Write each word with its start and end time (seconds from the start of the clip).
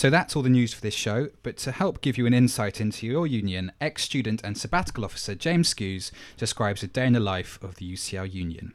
So 0.00 0.08
that's 0.08 0.34
all 0.34 0.40
the 0.40 0.48
news 0.48 0.72
for 0.72 0.80
this 0.80 0.94
show, 0.94 1.28
but 1.42 1.58
to 1.58 1.72
help 1.72 2.00
give 2.00 2.16
you 2.16 2.24
an 2.24 2.32
insight 2.32 2.80
into 2.80 3.06
your 3.06 3.26
union, 3.26 3.70
ex 3.82 4.02
student 4.02 4.40
and 4.42 4.56
sabbatical 4.56 5.04
officer 5.04 5.34
James 5.34 5.74
Skuse 5.74 6.10
describes 6.38 6.82
a 6.82 6.86
day 6.86 7.06
in 7.06 7.12
the 7.12 7.20
life 7.20 7.62
of 7.62 7.74
the 7.74 7.92
UCL 7.92 8.32
Union. 8.32 8.72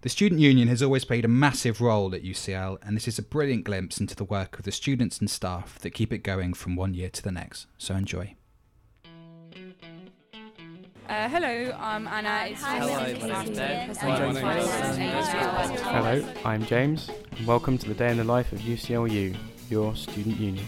The 0.00 0.08
Student 0.08 0.40
Union 0.40 0.68
has 0.68 0.82
always 0.82 1.04
played 1.04 1.26
a 1.26 1.28
massive 1.28 1.82
role 1.82 2.14
at 2.14 2.24
UCL, 2.24 2.78
and 2.82 2.96
this 2.96 3.06
is 3.06 3.18
a 3.18 3.22
brilliant 3.22 3.64
glimpse 3.64 4.00
into 4.00 4.16
the 4.16 4.24
work 4.24 4.58
of 4.58 4.64
the 4.64 4.72
students 4.72 5.18
and 5.18 5.28
staff 5.28 5.78
that 5.80 5.90
keep 5.90 6.14
it 6.14 6.20
going 6.20 6.54
from 6.54 6.76
one 6.76 6.94
year 6.94 7.10
to 7.10 7.22
the 7.22 7.30
next. 7.30 7.66
So 7.76 7.94
enjoy. 7.94 8.34
Uh, 11.06 11.28
hello, 11.28 11.76
I'm 11.78 12.08
Anna. 12.08 12.46
It's 12.48 12.62
Hi, 12.62 12.78
just 12.78 12.90
my 12.90 13.06
name's 13.06 13.24
after 13.24 13.54
Ben. 13.54 13.86
presenting 13.88 14.14
Hi, 14.14 14.32
my 14.32 14.54
name's 14.54 14.70
finance 14.70 14.96
Ben. 14.96 15.70
and 15.70 15.80
Hello, 15.80 16.32
I'm 16.46 16.64
James, 16.64 17.10
and 17.36 17.46
welcome 17.46 17.76
to 17.76 17.86
the 17.86 17.94
day 17.94 18.10
in 18.10 18.16
the 18.16 18.24
life 18.24 18.50
of 18.52 18.60
UCLU, 18.60 19.36
your 19.70 19.94
student 19.96 20.38
union. 20.38 20.66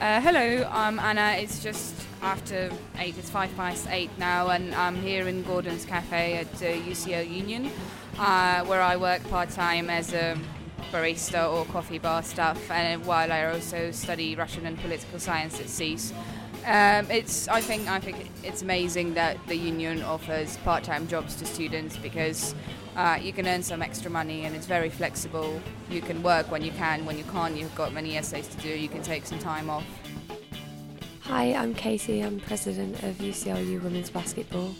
Uh, 0.00 0.20
hello, 0.20 0.68
I'm 0.72 0.98
Anna. 0.98 1.36
It's 1.38 1.62
just 1.62 1.94
after 2.22 2.70
eight. 2.98 3.16
It's 3.18 3.30
five 3.30 3.54
past 3.56 3.86
eight 3.90 4.10
now, 4.18 4.48
and 4.48 4.74
I'm 4.74 4.96
here 4.96 5.28
in 5.28 5.42
Gordon's 5.42 5.84
Cafe 5.84 6.38
at 6.38 6.54
uh, 6.54 6.88
UCL 6.88 7.30
Union, 7.30 7.70
uh, 8.18 8.64
where 8.64 8.80
I 8.80 8.96
work 8.96 9.22
part 9.28 9.50
time 9.50 9.90
as 9.90 10.14
a 10.14 10.38
barista 10.90 11.52
or 11.52 11.64
coffee 11.66 11.98
bar 11.98 12.22
staff, 12.22 12.70
and 12.70 13.04
while 13.04 13.30
I 13.30 13.44
also 13.44 13.90
study 13.90 14.34
Russian 14.34 14.66
and 14.66 14.78
political 14.80 15.18
science 15.18 15.60
at 15.60 15.66
SSEES. 15.66 16.12
Um, 16.66 17.10
it's 17.10 17.48
I 17.48 17.62
think 17.62 17.88
I 17.88 18.00
think 18.00 18.28
it's 18.42 18.60
amazing 18.60 19.14
that 19.14 19.38
the 19.46 19.56
union 19.56 20.02
offers 20.02 20.58
part-time 20.58 21.08
jobs 21.08 21.34
to 21.36 21.46
students 21.46 21.96
because 21.96 22.54
uh, 22.96 23.18
you 23.20 23.32
can 23.32 23.46
earn 23.46 23.62
some 23.62 23.82
extra 23.82 24.10
money 24.10 24.44
and 24.44 24.54
it's 24.54 24.66
very 24.66 24.90
flexible. 24.90 25.60
You 25.90 26.00
can 26.00 26.22
work 26.22 26.50
when 26.50 26.62
you 26.62 26.72
can, 26.72 27.04
when 27.04 27.16
you 27.16 27.24
can't. 27.24 27.56
You've 27.56 27.74
got 27.74 27.92
many 27.92 28.16
essays 28.16 28.48
to 28.48 28.56
do. 28.58 28.68
You 28.68 28.88
can 28.88 29.02
take 29.02 29.26
some 29.26 29.38
time 29.38 29.70
off. 29.70 29.84
Hi, 31.22 31.54
I'm 31.54 31.74
Katie. 31.74 32.20
I'm 32.20 32.40
president 32.40 33.02
of 33.02 33.16
UCLU 33.16 33.82
Women's 33.82 34.10
Basketball. 34.10 34.74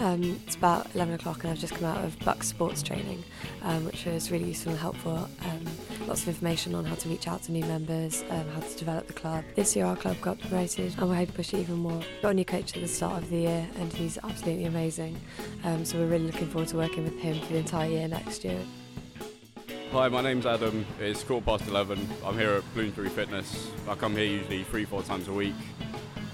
Um, 0.00 0.40
it's 0.46 0.54
about 0.54 0.94
11 0.94 1.14
o'clock 1.14 1.42
and 1.42 1.50
I've 1.50 1.58
just 1.58 1.74
come 1.74 1.84
out 1.84 2.04
of 2.04 2.16
BUCS 2.20 2.44
sports 2.44 2.82
training, 2.84 3.24
um, 3.62 3.84
which 3.84 4.04
was 4.04 4.30
really 4.30 4.44
useful 4.44 4.70
and 4.70 4.80
helpful. 4.80 5.16
Um, 5.16 5.66
lots 6.06 6.22
of 6.22 6.28
information 6.28 6.76
on 6.76 6.84
how 6.84 6.94
to 6.94 7.08
reach 7.08 7.26
out 7.26 7.42
to 7.44 7.52
new 7.52 7.64
members, 7.64 8.22
um, 8.30 8.46
how 8.50 8.60
to 8.60 8.78
develop 8.78 9.08
the 9.08 9.12
club. 9.12 9.44
This 9.56 9.74
year 9.74 9.86
our 9.86 9.96
club 9.96 10.20
got 10.20 10.38
promoted 10.38 10.94
and 10.96 11.08
we're 11.08 11.16
hoping 11.16 11.26
to 11.26 11.32
push 11.32 11.52
it 11.52 11.58
even 11.58 11.76
more. 11.76 12.00
Got 12.22 12.28
a 12.30 12.34
new 12.34 12.44
coach 12.44 12.76
at 12.76 12.82
the 12.82 12.88
start 12.88 13.22
of 13.22 13.28
the 13.28 13.38
year 13.38 13.68
and 13.76 13.92
he's 13.92 14.18
absolutely 14.22 14.66
amazing. 14.66 15.20
Um, 15.64 15.84
so 15.84 15.98
we're 15.98 16.06
really 16.06 16.26
looking 16.26 16.48
forward 16.48 16.68
to 16.68 16.76
working 16.76 17.02
with 17.02 17.18
him 17.18 17.40
for 17.40 17.52
the 17.52 17.58
entire 17.58 17.90
year 17.90 18.06
next 18.06 18.44
year. 18.44 18.60
Hi, 19.90 20.08
my 20.08 20.20
name's 20.20 20.46
Adam. 20.46 20.86
It's 21.00 21.24
quarter 21.24 21.44
past 21.44 21.66
11. 21.66 22.08
I'm 22.24 22.38
here 22.38 22.50
at 22.50 22.74
Bloomsbury 22.74 23.08
Fitness. 23.08 23.68
I 23.88 23.96
come 23.96 24.14
here 24.14 24.26
usually 24.26 24.62
three, 24.62 24.84
four 24.84 25.02
times 25.02 25.26
a 25.26 25.32
week. 25.32 25.54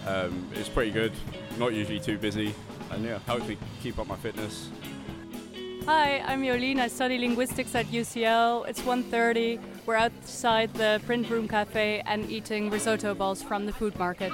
Um, 0.07 0.51
it's 0.53 0.69
pretty 0.69 0.91
good, 0.91 1.13
not 1.59 1.73
usually 1.73 1.99
too 1.99 2.19
busy, 2.19 2.55
and 2.95 3.05
yeah, 3.05 3.19
me 3.47 3.59
keep 3.83 3.99
up 3.99 4.07
my 4.07 4.17
fitness. 4.17 4.71
Hi, 5.87 6.21
I'm 6.21 6.43
Jolien. 6.43 6.81
I 6.81 6.89
study 6.89 7.19
linguistics 7.19 7.75
at 7.75 7.87
UCL. 7.87 8.67
It's 8.69 8.81
1.30. 8.81 9.61
We're 9.85 9.97
outside 9.97 10.73
the 10.75 11.01
print 11.05 11.29
room 11.29 11.47
cafe 11.47 12.03
and 12.07 12.31
eating 12.31 12.71
risotto 12.71 13.15
balls 13.15 13.43
from 13.43 13.67
the 13.67 13.73
food 13.73 13.99
market. 13.99 14.33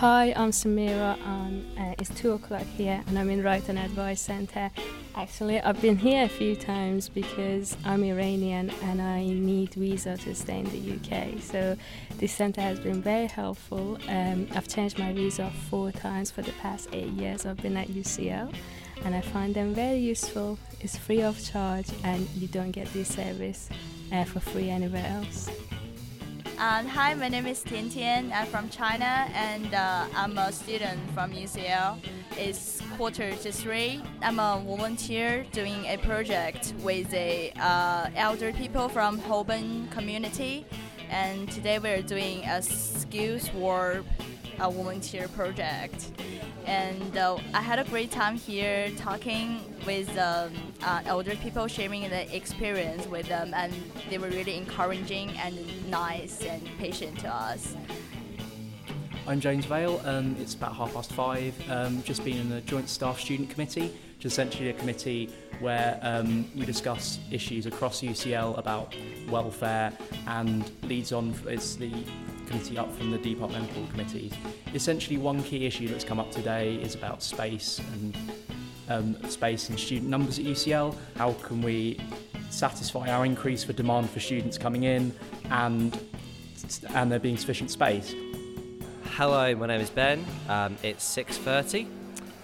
Hi, 0.00 0.34
I'm 0.36 0.50
Samira. 0.50 1.18
Um, 1.26 1.64
uh, 1.78 1.94
it's 1.98 2.10
two 2.10 2.32
o'clock 2.32 2.66
here, 2.76 3.02
and 3.06 3.18
I'm 3.18 3.30
in 3.30 3.40
Brighton 3.40 3.78
Advice 3.78 4.20
Centre. 4.20 4.70
Actually, 5.14 5.58
I've 5.62 5.80
been 5.80 5.96
here 5.96 6.24
a 6.24 6.28
few 6.28 6.54
times 6.54 7.08
because 7.08 7.74
I'm 7.82 8.04
Iranian 8.04 8.68
and 8.82 9.00
I 9.00 9.24
need 9.24 9.72
visa 9.72 10.18
to 10.18 10.34
stay 10.34 10.58
in 10.58 10.66
the 10.66 10.96
UK. 10.96 11.40
So 11.40 11.78
this 12.18 12.32
centre 12.32 12.60
has 12.60 12.78
been 12.78 13.00
very 13.00 13.24
helpful. 13.26 13.96
Um, 14.06 14.46
I've 14.54 14.68
changed 14.68 14.98
my 14.98 15.14
visa 15.14 15.50
four 15.70 15.92
times 15.92 16.30
for 16.30 16.42
the 16.42 16.52
past 16.60 16.90
eight 16.92 17.12
years. 17.12 17.46
I've 17.46 17.62
been 17.62 17.78
at 17.78 17.88
UCL, 17.88 18.52
and 19.02 19.14
I 19.14 19.22
find 19.22 19.54
them 19.54 19.72
very 19.72 19.96
useful. 19.96 20.58
It's 20.82 20.98
free 20.98 21.22
of 21.22 21.42
charge, 21.42 21.88
and 22.04 22.28
you 22.36 22.48
don't 22.48 22.72
get 22.72 22.92
this 22.92 23.08
service 23.14 23.70
uh, 24.12 24.24
for 24.24 24.40
free 24.40 24.68
anywhere 24.68 25.06
else. 25.06 25.48
Um, 26.58 26.86
hi, 26.86 27.12
my 27.12 27.28
name 27.28 27.46
is 27.46 27.62
Tian 27.62 27.90
Tian. 27.90 28.32
I'm 28.32 28.46
from 28.46 28.70
China 28.70 29.28
and 29.34 29.74
uh, 29.74 30.06
I'm 30.16 30.38
a 30.38 30.50
student 30.50 30.98
from 31.10 31.30
UCL. 31.32 31.98
It's 32.38 32.80
quarter 32.96 33.30
to 33.36 33.52
three. 33.52 34.02
I'm 34.22 34.38
a 34.38 34.62
volunteer 34.64 35.44
doing 35.52 35.84
a 35.84 35.98
project 35.98 36.72
with 36.82 37.10
the 37.10 37.52
uh, 37.60 38.08
elder 38.16 38.54
people 38.54 38.88
from 38.88 39.18
Holborn 39.18 39.88
community. 39.88 40.64
And 41.10 41.50
today 41.52 41.78
we're 41.78 42.00
doing 42.00 42.42
a 42.46 42.62
skills 42.62 43.52
warp 43.52 44.06
a 44.58 44.70
volunteer 44.70 45.28
project. 45.28 46.10
And 46.66 47.16
uh, 47.16 47.38
I 47.54 47.62
had 47.62 47.78
a 47.78 47.84
great 47.84 48.10
time 48.10 48.36
here 48.36 48.90
talking 48.96 49.60
with 49.86 50.08
um, 50.18 50.52
uh, 50.82 51.00
elder 51.06 51.36
people, 51.36 51.68
sharing 51.68 52.02
the 52.10 52.34
experience 52.34 53.06
with 53.06 53.28
them, 53.28 53.54
and 53.54 53.72
they 54.10 54.18
were 54.18 54.30
really 54.30 54.56
encouraging 54.56 55.30
and 55.38 55.56
nice 55.88 56.42
and 56.42 56.60
patient 56.78 57.20
to 57.20 57.32
us. 57.32 57.76
I'm 59.28 59.38
James 59.38 59.64
Vale. 59.64 60.00
Um, 60.04 60.36
it's 60.40 60.54
about 60.54 60.74
half 60.74 60.92
past 60.92 61.12
five. 61.12 61.54
Um, 61.70 62.02
just 62.02 62.24
been 62.24 62.36
in 62.36 62.48
the 62.48 62.60
Joint 62.62 62.88
Staff 62.88 63.20
Student 63.20 63.50
Committee, 63.50 63.94
which 64.16 64.26
is 64.26 64.32
essentially 64.32 64.70
a 64.70 64.72
committee 64.72 65.32
where 65.60 66.00
um, 66.02 66.50
we 66.56 66.64
discuss 66.64 67.20
issues 67.30 67.66
across 67.66 68.02
UCL 68.02 68.58
about 68.58 68.92
welfare 69.28 69.92
and 70.26 70.68
leads 70.82 71.12
on. 71.12 71.32
It's 71.46 71.76
the 71.76 71.92
committee 72.46 72.78
up 72.78 72.94
from 72.96 73.10
the 73.10 73.18
departmental 73.18 73.86
committees. 73.88 74.32
Essentially, 74.74 75.18
one 75.18 75.42
key 75.42 75.66
issue 75.66 75.88
that's 75.88 76.04
come 76.04 76.18
up 76.18 76.30
today 76.30 76.76
is 76.76 76.94
about 76.94 77.22
space 77.22 77.80
and 77.92 78.16
um, 78.88 79.30
space 79.30 79.68
and 79.68 79.78
student 79.78 80.08
numbers 80.08 80.38
at 80.38 80.44
UCL. 80.44 80.94
How 81.16 81.32
can 81.34 81.60
we 81.62 81.98
satisfy 82.50 83.10
our 83.10 83.24
increase 83.24 83.64
for 83.64 83.72
demand 83.72 84.08
for 84.10 84.20
students 84.20 84.56
coming 84.56 84.84
in 84.84 85.12
and 85.50 85.98
and 86.94 87.10
there 87.12 87.18
being 87.18 87.36
sufficient 87.36 87.70
space? 87.70 88.14
Hello, 89.16 89.54
my 89.54 89.66
name 89.66 89.80
is 89.80 89.90
Ben. 89.90 90.24
Um, 90.48 90.76
it's 90.82 91.04
6:30, 91.16 91.88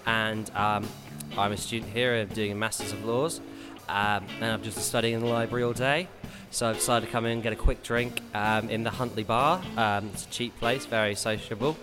and 0.06 0.50
um, 0.54 0.88
I'm 1.36 1.52
a 1.52 1.56
student 1.56 1.92
here. 1.92 2.14
I'm 2.14 2.28
doing 2.28 2.52
a 2.52 2.54
Masters 2.54 2.92
of 2.92 3.04
Laws, 3.04 3.40
um, 3.88 4.26
and 4.40 4.44
I'm 4.44 4.62
just 4.62 4.76
been 4.76 4.84
studying 4.84 5.14
in 5.14 5.20
the 5.20 5.26
library 5.26 5.64
all 5.64 5.72
day. 5.72 6.08
So 6.50 6.68
I've 6.68 6.76
decided 6.76 7.06
to 7.06 7.12
come 7.12 7.24
in 7.24 7.32
and 7.32 7.42
get 7.42 7.52
a 7.52 7.56
quick 7.56 7.82
drink 7.82 8.20
um, 8.34 8.68
in 8.68 8.82
the 8.82 8.90
Huntley 8.90 9.24
Bar. 9.24 9.62
Um, 9.76 10.10
it's 10.12 10.26
a 10.26 10.30
cheap 10.30 10.58
place, 10.58 10.86
very 10.86 11.14
sociable. 11.14 11.76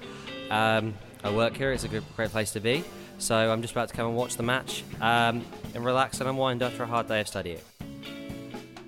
Um, 0.49 0.93
I 1.23 1.31
work 1.31 1.57
here. 1.57 1.71
It's 1.71 1.83
a 1.83 1.87
good, 1.87 2.03
great 2.15 2.29
place 2.29 2.51
to 2.51 2.59
be. 2.59 2.83
So 3.17 3.35
I'm 3.35 3.61
just 3.61 3.73
about 3.73 3.89
to 3.89 3.95
come 3.95 4.07
and 4.07 4.15
watch 4.15 4.37
the 4.37 4.43
match 4.43 4.83
um, 5.01 5.45
and 5.75 5.83
relax 5.83 6.19
and 6.21 6.29
unwind 6.29 6.63
after 6.63 6.83
a 6.83 6.87
hard 6.87 7.07
day 7.07 7.19
of 7.21 7.27
studying. 7.27 7.59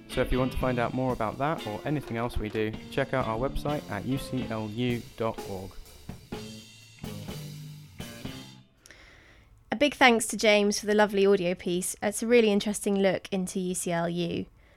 So 0.10 0.22
if 0.22 0.32
you 0.32 0.40
want 0.40 0.52
to 0.52 0.58
find 0.58 0.80
out 0.80 0.94
more 0.94 1.14
about 1.14 1.38
that 1.38 1.66
or 1.68 1.80
anything 1.86 2.18
else 2.18 2.38
we 2.38 2.50
do, 2.50 2.72
check 2.92 3.14
out 3.14 3.28
our 3.28 3.38
website 3.38 3.82
at 3.90 4.04
uclu.org. 4.04 5.72
A 9.72 9.76
big 9.78 9.96
thanks 9.96 10.28
to 10.28 10.38
James 10.38 10.80
for 10.80 10.86
the 10.86 10.94
lovely 10.94 11.26
audio 11.26 11.56
piece. 11.56 11.96
It's 12.02 12.22
a 12.22 12.28
really 12.28 12.52
interesting 12.52 13.00
look 13.00 13.30
into 13.32 13.60
UCLU. 13.60 14.48